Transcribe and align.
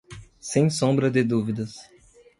Sem 0.39 0.67
sombra 0.67 1.11
de 1.11 1.23
dúvidas! 1.23 1.75